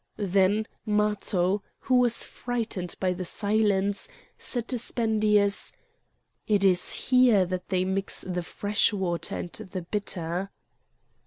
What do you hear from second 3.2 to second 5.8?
silence, said to Spendius: